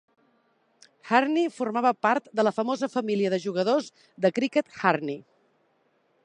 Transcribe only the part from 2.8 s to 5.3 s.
família de jugadors de criquet Hearne.